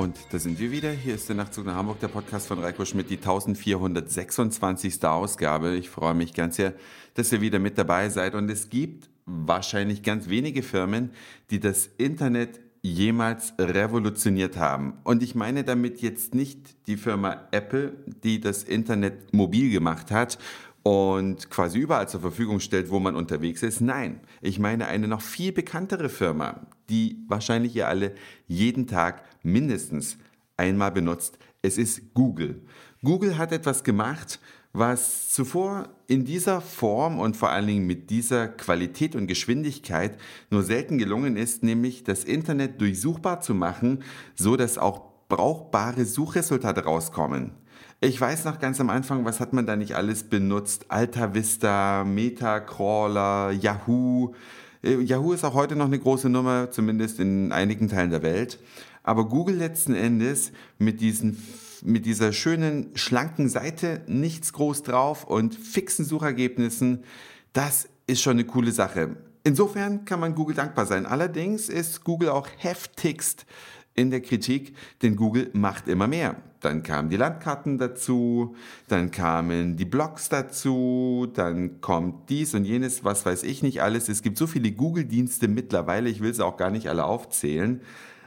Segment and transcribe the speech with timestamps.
[0.00, 0.92] Und da sind wir wieder.
[0.92, 5.04] Hier ist der Nachtzug nach Hamburg, der Podcast von Reiko Schmidt, die 1426.
[5.04, 5.76] Ausgabe.
[5.76, 6.72] Ich freue mich ganz sehr,
[7.12, 8.34] dass ihr wieder mit dabei seid.
[8.34, 11.10] Und es gibt wahrscheinlich ganz wenige Firmen,
[11.50, 14.94] die das Internet jemals revolutioniert haben.
[15.04, 17.92] Und ich meine damit jetzt nicht die Firma Apple,
[18.24, 20.38] die das Internet mobil gemacht hat
[20.82, 23.82] und quasi überall zur Verfügung stellt, wo man unterwegs ist.
[23.82, 28.14] Nein, ich meine eine noch viel bekanntere Firma, die wahrscheinlich ihr alle
[28.46, 30.18] jeden Tag mindestens
[30.56, 31.38] einmal benutzt.
[31.62, 32.62] Es ist Google.
[33.02, 34.40] Google hat etwas gemacht,
[34.72, 40.18] was zuvor in dieser Form und vor allen Dingen mit dieser Qualität und Geschwindigkeit
[40.50, 44.04] nur selten gelungen ist, nämlich das Internet durchsuchbar zu machen,
[44.34, 47.52] so dass auch brauchbare Suchresultate rauskommen.
[48.00, 50.86] Ich weiß noch ganz am Anfang, was hat man da nicht alles benutzt?
[50.88, 54.34] Alta Vista, Metacrawler, Yahoo.
[54.82, 58.58] Äh, Yahoo ist auch heute noch eine große Nummer, zumindest in einigen Teilen der Welt.
[59.02, 61.36] Aber Google letzten Endes mit diesen
[61.82, 67.04] mit dieser schönen, schlanken Seite, nichts groß drauf und fixen Suchergebnissen,
[67.52, 69.16] das ist schon eine coole Sache.
[69.44, 71.06] Insofern kann man Google dankbar sein.
[71.06, 73.46] Allerdings ist Google auch heftigst
[73.94, 76.36] in der Kritik, denn Google macht immer mehr.
[76.60, 78.54] Dann kamen die Landkarten dazu,
[78.88, 84.08] dann kamen die Blogs dazu, dann kommt dies und jenes, was weiß ich nicht alles.
[84.08, 87.80] Es gibt so viele Google-Dienste mittlerweile, ich will sie auch gar nicht alle aufzählen.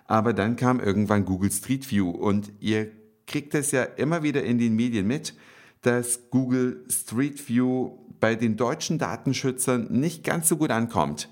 [0.06, 2.92] Aber dann kam irgendwann Google Street View und ihr
[3.28, 5.36] kriegt es ja immer wieder in den Medien mit,
[5.82, 11.30] dass Google Street View bei den deutschen Datenschützern nicht ganz so gut ankommt.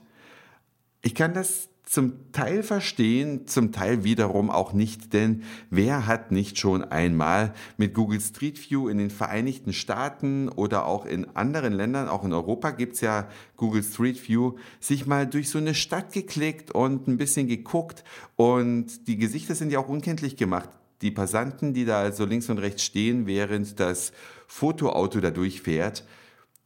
[1.02, 6.58] Ich kann das zum Teil verstehen, zum Teil wiederum auch nicht, denn wer hat nicht
[6.58, 12.08] schon einmal mit Google Street View in den Vereinigten Staaten oder auch in anderen Ländern,
[12.08, 16.14] auch in Europa gibt es ja Google Street View, sich mal durch so eine Stadt
[16.14, 18.06] geklickt und ein bisschen geguckt.
[18.38, 20.70] Und die Gesichter sind ja auch unkenntlich gemacht.
[21.02, 24.14] Die Passanten, die da also links und rechts stehen, während das
[24.48, 26.06] Fotoauto da durchfährt,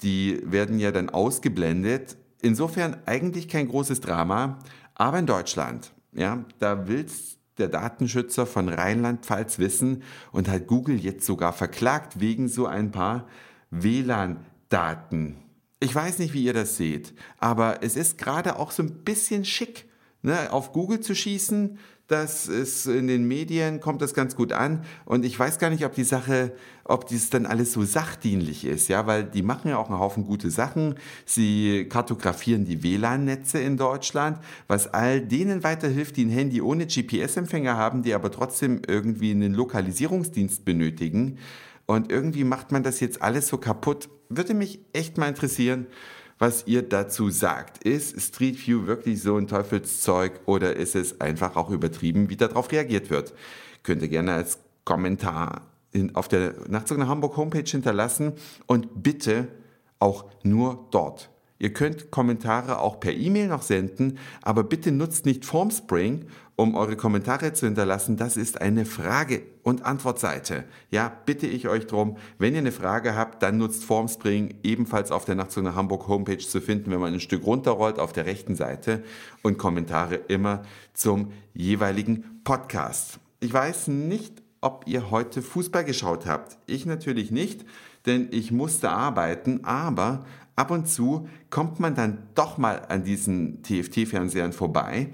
[0.03, 2.16] die werden ja dann ausgeblendet.
[2.44, 4.59] Insofern eigentlich kein großes Drama,
[4.96, 11.26] aber in Deutschland, ja, da will's der Datenschützer von Rheinland-Pfalz wissen und hat Google jetzt
[11.26, 13.28] sogar verklagt wegen so ein paar
[13.72, 15.38] WLAN-Daten.
[15.80, 19.46] Ich weiß nicht, wie ihr das seht, aber es ist gerade auch so ein bisschen
[19.46, 19.90] schick,
[20.22, 21.78] ne, auf Google zu schießen,
[22.08, 24.84] das ist in den Medien, kommt das ganz gut an.
[25.06, 28.88] Und ich weiß gar nicht, ob die Sache, ob dies dann alles so sachdienlich ist,
[28.90, 30.96] ja, weil die machen ja auch einen Haufen gute Sachen.
[31.26, 37.76] Sie kartografieren die WLAN-Netze in Deutschland, was all denen weiterhilft, die ein Handy ohne GPS-Empfänger
[37.76, 41.40] haben, die aber trotzdem irgendwie einen Lokalisierungsdienst benötigen.
[41.88, 44.10] Und irgendwie macht man das jetzt alles so kaputt.
[44.30, 45.88] Würde mich echt mal interessieren,
[46.38, 47.84] was ihr dazu sagt.
[47.84, 52.72] Ist Street View wirklich so ein Teufelszeug oder ist es einfach auch übertrieben, wie darauf
[52.72, 53.34] reagiert wird?
[53.84, 58.34] Könnt ihr gerne als Kommentar in, auf der Nachtzug nach Hamburg Homepage hinterlassen
[58.68, 59.47] und bitte
[60.00, 61.29] auch nur dort.
[61.66, 66.96] Ihr könnt Kommentare auch per E-Mail noch senden, aber bitte nutzt nicht Formspring, um eure
[66.96, 68.18] Kommentare zu hinterlassen.
[68.18, 70.66] Das ist eine Frage- und Antwortseite.
[70.92, 72.18] Ja, bitte ich euch drum.
[72.38, 76.38] Wenn ihr eine Frage habt, dann nutzt Formspring ebenfalls auf der Nachtzug nach Hamburg Homepage
[76.38, 79.03] zu finden, wenn man ein Stück runterrollt auf der rechten Seite
[79.42, 80.62] und Kommentare immer
[80.94, 83.18] zum jeweiligen Podcast.
[83.40, 86.59] Ich weiß nicht, ob ihr heute Fußball geschaut habt.
[86.68, 87.66] Ich natürlich nicht,
[88.06, 93.62] denn ich musste arbeiten, aber ab und zu kommt man dann doch mal an diesen
[93.64, 95.10] TFT-Fernsehern vorbei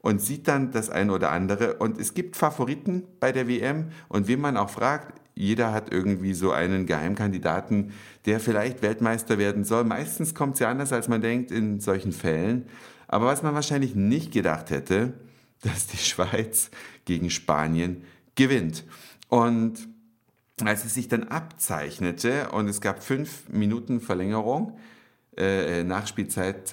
[0.00, 1.74] und sieht dann das eine oder andere.
[1.74, 6.32] Und es gibt Favoriten bei der WM und wen man auch fragt, jeder hat irgendwie
[6.32, 7.92] so einen Geheimkandidaten,
[8.24, 9.84] der vielleicht Weltmeister werden soll.
[9.84, 12.64] Meistens kommt es ja anders, als man denkt in solchen Fällen.
[13.06, 15.12] Aber was man wahrscheinlich nicht gedacht hätte,
[15.62, 16.70] dass die Schweiz
[17.04, 18.04] gegen Spanien
[18.34, 18.84] gewinnt.
[19.28, 19.88] Und
[20.64, 24.78] als es sich dann abzeichnete und es gab fünf Minuten Verlängerung,
[25.36, 26.70] äh, Nachspielzeit,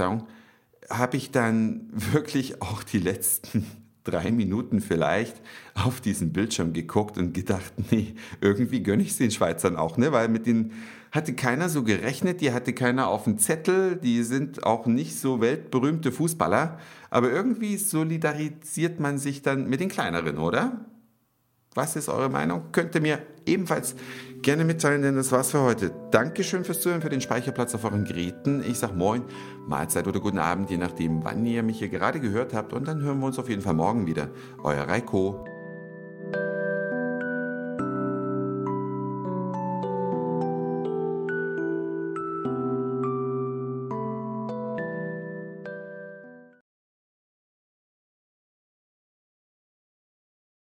[0.90, 3.66] habe ich dann wirklich auch die letzten
[4.04, 5.42] drei Minuten vielleicht
[5.76, 10.12] auf diesen Bildschirm geguckt und gedacht, nee, irgendwie gönne ich es den Schweizern auch, ne?
[10.12, 10.72] Weil mit denen
[11.12, 15.42] hatte keiner so gerechnet, die hatte keiner auf dem Zettel, die sind auch nicht so
[15.42, 16.80] weltberühmte Fußballer,
[17.12, 20.86] aber irgendwie solidarisiert man sich dann mit den kleineren, oder?
[21.76, 22.66] Was ist eure Meinung?
[22.72, 23.96] Könnt ihr mir ebenfalls
[24.42, 25.92] gerne mitteilen, denn das war's für heute.
[26.12, 28.64] Dankeschön fürs Zuhören, für den Speicherplatz auf euren Geräten.
[28.68, 29.24] Ich sag Moin,
[29.68, 32.74] Mahlzeit oder guten Abend, je nachdem, wann ihr mich hier gerade gehört habt.
[32.74, 34.30] Und dann hören wir uns auf jeden Fall morgen wieder.
[34.64, 35.46] Euer Reiko.